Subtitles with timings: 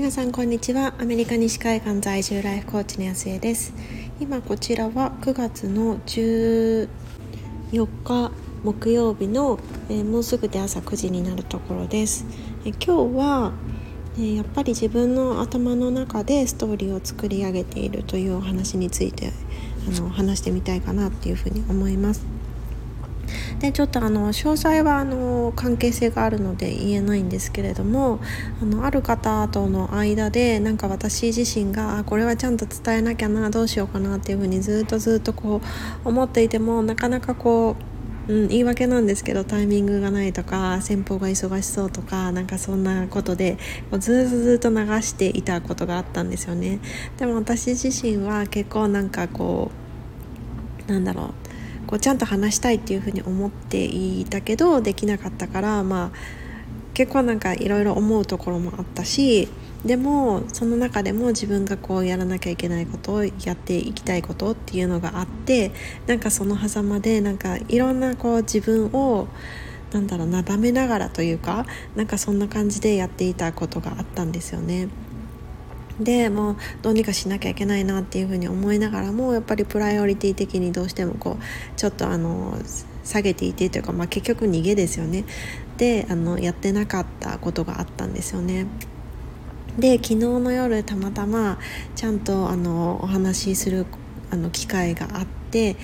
[0.00, 0.94] 皆さんこんにちは。
[0.98, 3.74] アメリカ西海岸在住ライフコーチの安江です。
[4.18, 6.88] 今こちらは9月の14
[8.02, 8.32] 日
[8.64, 9.60] 木曜日の、
[9.90, 12.24] えー、もうすぐで朝9時になるところです、
[12.64, 13.52] え今日は、
[14.18, 19.34] えやっぱり自分の頭の中でストーリーを作り上げているというお話について
[19.86, 22.39] あの話してみたいかなっていうふうに思います。
[23.60, 28.18] でちょっとあの詳細はあの関係性があるので言えないんですけれども
[28.60, 35.60] あのある方との間でなんか私自身がこれはちゃんと伝えなきゃなどうしようかなっていうふうにずっとずっとこ
[36.04, 37.76] う思っていてもなかなかこ
[38.28, 43.58] う、うん、言い訳なんですけどタイミングがないとか先方が忙しそうとかなんかそんなことで
[43.90, 46.80] こうずっとずっと流していたことがあったんですよね。
[47.18, 49.70] でも私自身は結構なんかこ
[50.88, 51.39] うなんだろう
[51.90, 56.50] こうちゃんと話したいっていうふうに思っていたけどできなかったからまあ
[56.94, 59.48] 結構なんかいろいろ思うところもあったし
[59.84, 65.72] でもその中でも自分がこうやらなきゃいけないことをやっていきたいことっていうのがあって
[66.06, 69.28] なんかその狭間でなんかいろんなこう自分を
[69.92, 71.66] なんだろうなだめながらというか
[71.96, 74.88] なんかそんな感じでやっていたことがあったんですよね。
[76.00, 81.42] でもうどうにかしなきゃいけないなっていうふうに思いながらもやっぱりプライオリティ的にどうしてもこう
[81.76, 82.58] ちょっとあの
[83.04, 85.24] 下げていてというか、まあ、結局逃げですよね
[85.76, 88.66] であのやってなかったことがあったんですよね。
[89.78, 91.58] で昨日の夜たまたま
[91.94, 93.86] ちゃんとあのお話しする
[94.30, 95.76] あの機会があってで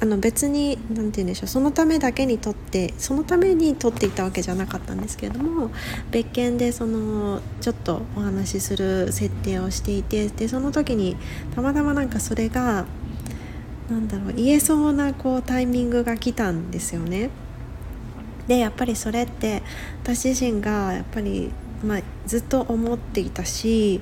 [0.00, 5.70] あの別に何て言うんでしょうそのためだけに撮ってそのために撮っていたわけじゃなかったんですけれども
[6.10, 11.16] 別件でそのちょっとお話しする設定をしていてでその時に
[11.54, 12.86] たまたまなんかそれが
[13.90, 17.30] なんだろう言えそうなこうタイミングが来たんですよね。
[18.46, 19.62] でやっぱりそれって
[20.02, 21.50] 私自身がやっぱり、
[21.84, 24.00] まあ、ずっと思っていたし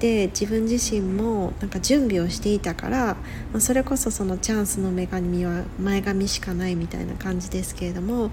[0.00, 3.16] で自分自身もなんか準備をしていたから、
[3.52, 8.30] まあ、それこそそのチャンスの女神は前髪しかないみたいな感じですけれども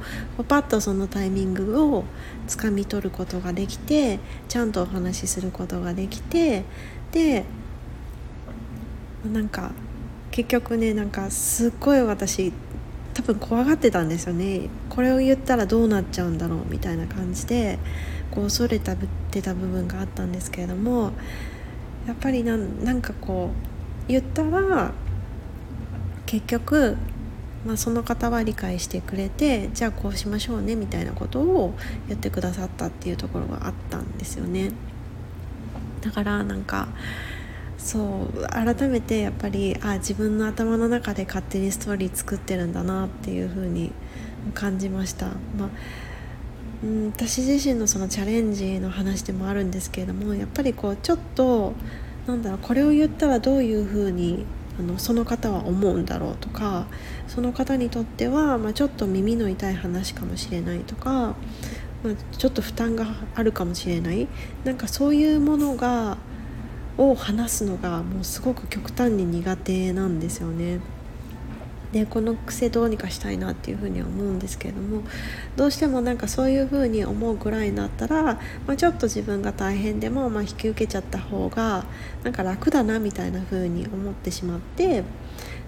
[0.48, 2.04] パッとそのタイミングを
[2.48, 6.64] つかみ取ることができてちゃんとお話しすることができて
[7.12, 7.46] で
[9.32, 9.72] なんか
[10.30, 12.54] 結局ねなんかすっごい私
[13.16, 14.68] 多分怖がってたんですよね。
[14.90, 17.80] これを言ったらどうなっちゃうんだろうみたいな感じで
[18.30, 21.14] こう恐れてた部分があったんですけれども
[22.08, 23.50] やっぱりなんなんかこ
[24.08, 24.92] う言ったら
[26.26, 26.98] 結局、
[27.66, 31.74] まあ、その方は理解してくれてじゃあこうしましょうねみたいなことを
[32.08, 34.72] 言ってくださったっていうところがあったんですよね。
[36.02, 36.88] だからなんか
[37.78, 43.92] そう改めてやっぱりあ自分の頭の中で勝手にストーリー作ってるんだなっていう風に
[44.54, 45.28] 感じました。
[45.58, 45.70] まあ
[46.86, 51.74] うん私自身のそのチャレンジの話でもあるんですけれどもやっぱりこうちょっと
[52.28, 54.46] なんだろうこれを言ったらどういうふうに
[54.80, 56.86] あのその方は思うんだろうとか
[57.28, 64.28] その方にとっては、まあ、ちょっと耳の痛い話かもしれないとか、まあ、ちょっと負担があるかもしれない
[64.64, 66.18] なんかそういうものが
[66.98, 70.80] を話すのがもうすごく極端に苦手なんですよね。
[71.92, 75.04] でこの癖どうにかしたいなっていうふうには思うんですけれども
[75.56, 81.86] どうしてもなんかそういうふうに思うぐらいになったら、まあ、ちょっと自分が大変でも、まあ、引き受けちゃった方が
[82.24, 85.04] なんか楽だなみたいなふうに思ってしまって。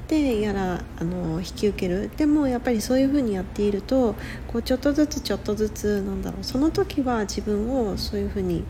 [0.08, 4.16] でやらあの引き受けるでもやっぱりそういうふうにやっていると
[4.48, 8.64] こうちょっとずつちょっとずつなんだろうその時は自分をそういうふうに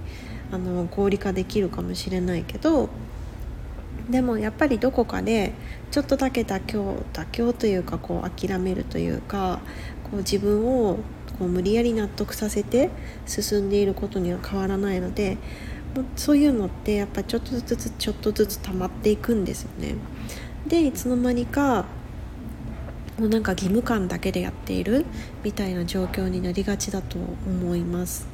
[0.51, 2.89] あの合理化できるかもしれないけど
[4.09, 5.53] でもやっぱりどこかで
[5.91, 9.59] ちょっとだけ妥協妥協というかこう諦めるというか
[10.03, 10.97] こう自分を
[11.37, 12.89] こう無理やり納得させて
[13.25, 15.37] 進んでいることには変わらないので
[16.15, 19.95] そういうのってやっぱちょっとずつちょっとずつ溜まっていくんですよね。
[20.67, 21.85] でいつの間にか
[23.17, 25.05] もうなんか義務感だけでやっている
[25.43, 27.17] みたいな状況になりがちだと
[27.47, 28.27] 思います。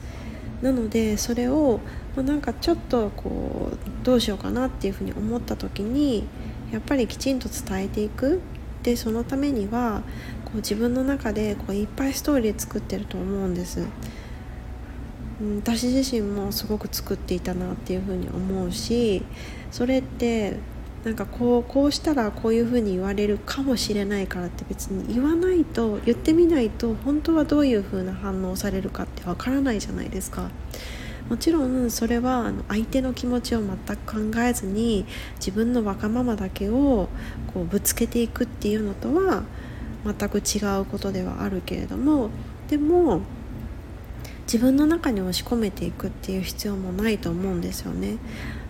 [0.64, 1.80] なのでそれを
[2.16, 6.26] まあ、なんかちょっとこうどうしようかなっていうふうに思った時に
[6.72, 8.42] やっぱりきちんと伝えていく
[8.84, 10.04] でそのためには
[10.46, 13.86] こう自分の中でこういっぱいストーリー作ってると思うんです。
[15.58, 19.24] 私自身もすごく作っていたなっていうふうに思うし
[19.72, 20.58] それって
[21.04, 30.50] なんかこうこうしたらこういうふうに言われるかもしれないからって別に言わないと言ってみないと本当はどういうふうな反応されるかってわからないじゃないですか。
[31.30, 35.06] もちろんそれは相手の気持ちを全く考えずに
[35.38, 37.08] 自分のわがままだけを
[37.54, 39.44] こうぶつけていくっていうのとは
[40.06, 42.30] 全く違うことではあるけれども
[42.70, 43.22] でも
[44.46, 48.18] 自分の中に押し込めていくっていう必要もないと思うんですよね。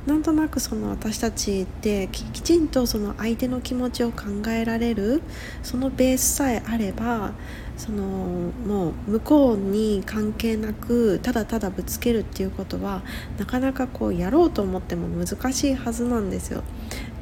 [0.05, 5.21] なんとなくその私たちってきちんとその相手の気持ちを考えられる
[5.61, 7.31] そのベースさえあれば
[7.77, 13.01] そのもう向こうに関係なくただただぶつけるっていうことは
[13.37, 16.63] なかなかこうやろうと思っても難しいはずなんですよ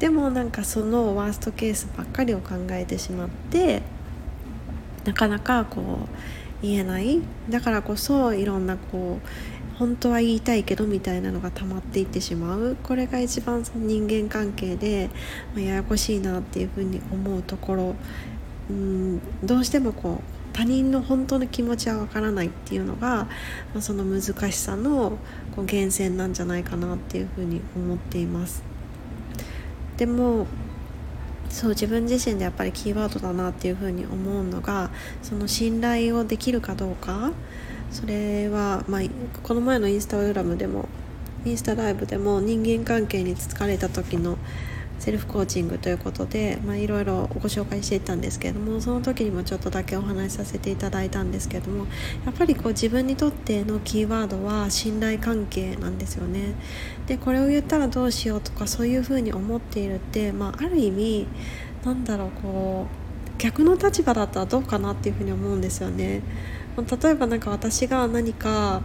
[0.00, 3.82] でもなんかそのワーストケースばっかりを考えてしまって
[5.04, 7.20] なかなかこう言えない？
[7.50, 12.76] だからこそいろんなこう本当は言いたいけどみたいなのが溜まっていってしまう。
[12.82, 15.10] これが一番人間関係で、
[15.54, 17.94] まあ、ややこしいなっていうふうに思うところ。
[18.70, 20.22] うんどうしてもこう
[20.52, 23.28] 他人の本当の気持ちはわからないっていうのが、ま
[23.78, 24.20] あ、その難
[24.52, 25.18] しさの
[25.56, 28.62] こう源泉なんじゃないかなっていうふうに思っています。
[29.96, 30.46] でも
[31.52, 34.90] そう自分自身でやっぱりキーワードだなっていうふうに思うのが
[35.22, 37.30] その信頼をできるかどうか。
[37.90, 39.02] それは、まあ、
[39.42, 40.88] この前のインスタグラムでも
[41.44, 44.38] インスタライブでも人間関係に疲れた時の
[45.02, 51.86] セルフコーチングということで、まあ、いろいろご紹介していったんですけれどもその時にもちょっとだけお話しさせていただいたんですけれども
[52.24, 56.54] やっぱりこう自分にとってのキーワードは信頼関係なんですよね。
[57.08, 61.26] でこれを言ったらどうしようとかそういうふうに思っているって、まあ、ある意味
[61.84, 66.22] なんだろうこう逆の立場だったらどうかなっていうふうに思うんですよね。
[66.76, 68.82] 例えば何か私が何か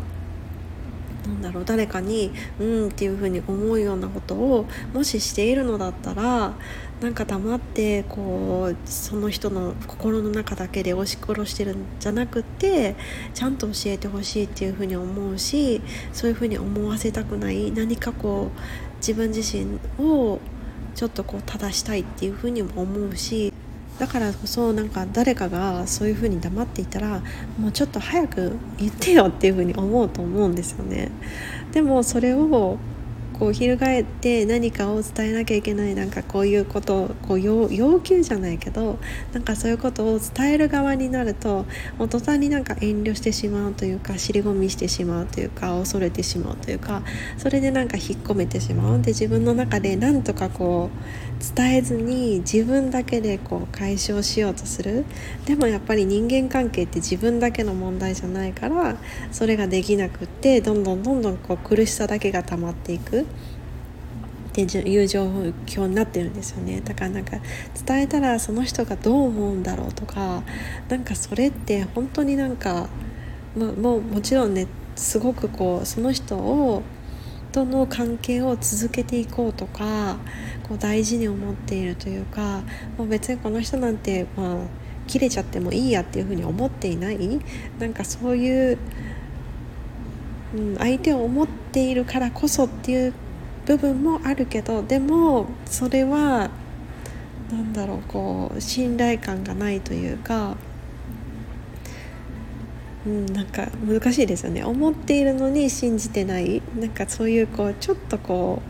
[1.27, 6.53] なんだろう誰かにうんっていうふうに思うようなことをもししているのだったら
[7.01, 12.95] なんか黙ってこうその人の心の中だけで押し殺してるんじゃなくて
[13.33, 15.81] ちゃんと教えてほしいっていうふうに思うし
[16.13, 20.39] そういうふうに思わせたくない何かこう自分自身を
[20.95, 23.53] ちょっとこう正したいっていうふうにも思うし
[23.99, 27.21] だからこそなんか誰かがそういうふうに黙っていたら
[27.57, 31.09] もうちょっと早く言ってよっていうふうに思うと思うんですよね。
[31.71, 32.77] でもそれを
[33.39, 38.97] こう翻って何かを伝えなきゃいけないなんかこういうことこう要求じゃないけど
[39.33, 41.65] なんかそういうことを伝える側になると
[41.97, 47.03] もう途端になんか遠慮してしまうというか尻込みしてしまうというか恐れてしまうというか
[47.37, 55.05] それでなんか引っ込めてしまうで自分の中でなんとかこう伝えずに自分だけでこう解消しようとする
[55.45, 58.97] でもやっぱり人間関係って自分だけの問題じゃないから
[59.31, 63.26] それができなくってどんどんどんどんこう苦しさだけが溜まっていく。
[63.27, 65.25] っていう状
[65.67, 66.81] 況になってるんですよね。
[66.81, 67.37] だからなんか
[67.85, 70.41] 伝えたらその人がどう思うんだろうとか
[70.89, 72.89] なんかそれって本当になんか、
[73.55, 76.81] まももちろんねすごくこうその人を
[77.51, 80.17] との関係を続けていこうとか
[80.67, 82.61] こう大事に思っているというか
[82.97, 84.57] もう別にこの人なんてまあ
[85.07, 87.39] 切れちゃってもいいやっていうふうに思っていない。
[87.79, 88.77] なんかそういう、
[90.55, 93.13] うん、相手を思ってているからこそっていう
[93.67, 96.49] 部分もあるけどでもそれは
[97.51, 100.57] 何だろうこう信頼感がないというか、
[103.05, 104.63] うん、なんか難しいですよね。
[104.63, 106.63] 思っているのに信じてない。
[106.79, 108.63] なんかそういうこうちょっとこ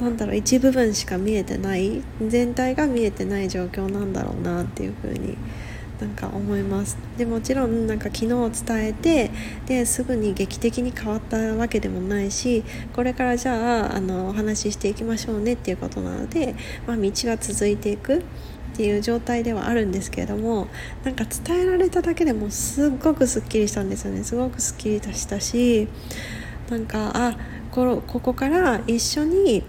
[0.00, 2.00] うなんだろう一部分しか見えてない。
[2.24, 5.36] 全体が見えてない状況なんだろうなっていうふうに
[6.00, 6.96] なんか思います。
[7.18, 9.30] でもちろんなんか昨日伝えて
[9.66, 12.64] ですぐに劇的に変わったわけでもないし
[12.94, 16.54] これからじゃああのお話ししていきましょうねっていうことなので、
[16.86, 18.22] まあ、道は続いていくっ
[18.76, 20.68] ていう状態ではあるんですけれども
[21.04, 24.24] なんか伝えられただけでもすっごくすっきりしたんですよね。
[24.24, 25.88] すごくすっきりしたし
[26.70, 27.36] なんかあ
[27.70, 29.62] ここから一緒に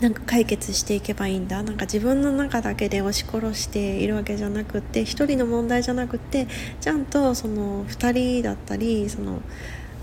[0.00, 1.62] なんか解決していけばいいんだ。
[1.62, 6.48] なんか自分の中だけで押し殺しているわけじゃなくって1人の問題じゃなくって
[6.80, 9.42] ちゃんとその2人だったりその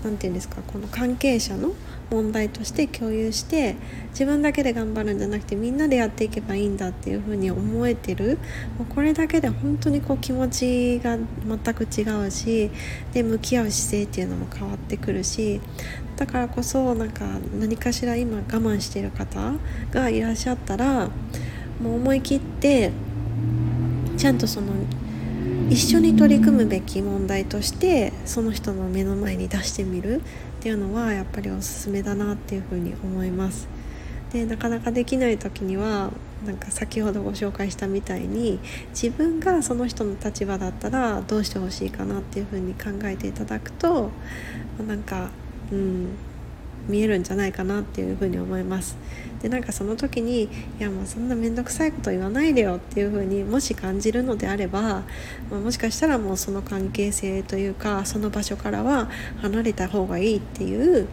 [0.04, 1.72] 何て言うんですかこの関係者の
[2.10, 3.76] 問題として共有して
[4.10, 8.38] 自分だけで頑張るんじゃなくてみんなでやっていけばいいんだっていうふうに思えてる。
[8.78, 12.70] もうこれだけで本当にこう気持ちが全く違うし
[13.12, 15.60] で向き合う姿勢っていうのも変わってくるし
[16.16, 17.24] だからこそなんか
[17.58, 19.52] 何かしら今我慢してる方
[19.90, 21.08] がいらっしゃったら
[21.80, 22.90] もう思い切って
[24.16, 24.72] ちゃんとその
[25.70, 33.68] 一緒に取り組むべき問題としてその人の目の前に出してみるっていうのはやっぱりおすすめだなっていうふうに思います。
[34.32, 36.10] でなかなかできない時には
[36.46, 38.60] なんか先ほどご紹介したみたいに
[38.90, 44.10] 自分がその人の立場だったらどうしてほしいかなっていうふうに考えていただくと
[44.86, 45.30] なんか
[45.72, 46.08] うん
[46.88, 48.96] 見えるんじゃないかなっていうふうに思います
[49.42, 55.02] でなんかその時にいやもうそんな面倒くさいこと言わないでよっていうふうにもし感じるのであれば、ま
[55.52, 59.08] あ、もしかしたらもうその関係性というかその場所からは
[59.40, 61.08] 離れた方がいいっていう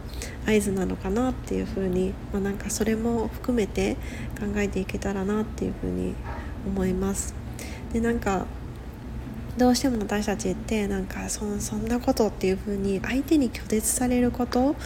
[0.46, 3.94] 合図なのかなっていうふうに、まあ、なんかそれも含めて
[4.38, 6.14] 考えていけたらなっていうふうに
[6.66, 7.34] 思います。
[7.92, 8.46] でなんか
[9.56, 14.76] どうしても私たちってなんかそそんなことっていう風に相手に拒絶されること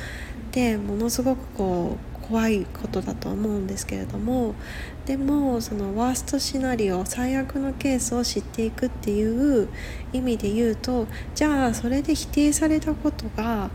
[0.50, 4.54] ってものすごくこう怖いことだと思うんですけれども
[5.06, 9.68] でもそのワーストシナリオ最悪のケースを知っていくっていう
[10.12, 13.70] 意味で言うとじゃあそれで否定されたことが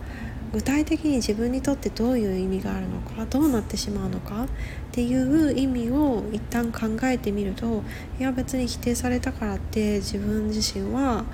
[0.54, 4.48] 具体的に自分にとってどういう意味があるのかどうなってしまうのかっ
[4.92, 7.84] ていう意味を一旦考えてみると
[8.20, 11.26] いや別に否定されたからって自分自身は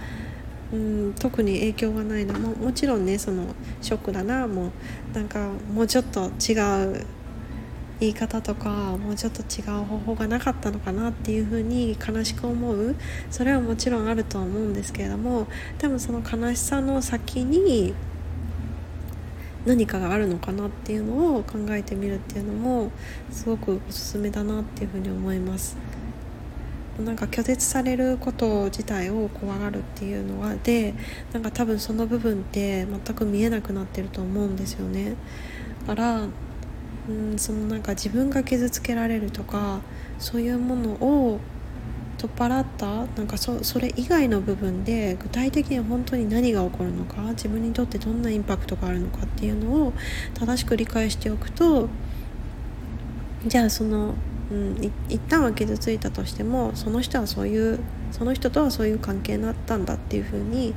[0.74, 3.46] うん特に影響がないのももちろんねその
[3.82, 4.48] ショックだな。
[4.48, 6.54] もうなんかもうちょっと違
[6.94, 7.06] う
[8.00, 12.96] 言い方とかもうちょっと違う方法がなかったのかなっていうふうに悲しく思う。
[13.30, 15.48] それはもちろんあるとは思うんですけれども
[15.78, 17.94] 多分その悲しさの先に
[19.66, 22.92] 何かがあるのかなっていうのを考えてみるっていうのも
[23.30, 25.78] すごくおすすめだなっていうふうに思います。
[27.00, 30.94] なんか拒絶されること自体を怖がるっていうのはで
[31.34, 35.16] なんか多分その部分って全く見えなくなってると思うんですよね。
[35.88, 36.28] だから
[37.10, 39.82] うんそのなんか自分が傷つけられるとか
[40.20, 41.40] そういうものを
[42.18, 49.94] 取っ払ったなんかそそれ以外の部分で具体的に本当に何が起こるのか自分にとってどんなインパクトがあるのかっていうのを
[50.36, 51.90] 正しく理解しておくと
[53.48, 54.14] じゃあその、
[54.52, 57.80] うん、一旦は傷ついたとしてもその人はそういう
[58.12, 60.76] その人とはそういう関係になったんだっていうふうに、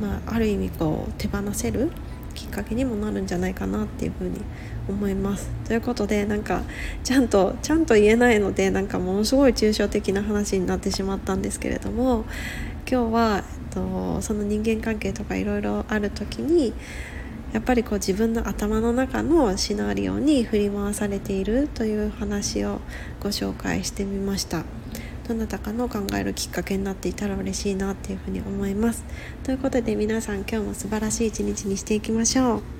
[0.00, 1.90] まあ、ある意味こう手放せる
[2.34, 4.40] きっかけにもなるんじゃないかなっていうふうに
[4.88, 5.50] 思います。
[5.66, 6.62] ということでなんか
[7.02, 12.24] ちゃんとちゃんと言えないのでなんかものすごい抽象的な話になってしまったんですけれども
[12.88, 16.72] 今日は、えっと、その人間関係とかいろいろある時に
[17.52, 22.80] やっぱりこう自分の頭の中のシナリオに振り回されているという話を
[23.20, 24.64] ご紹介してみました。
[25.26, 29.04] どなたかの考えるきっかけになっていたら嬉しいなっていうふうに思います。
[29.44, 32.79] ということで皆さん今日も素晴らしい一日にしていきましょう。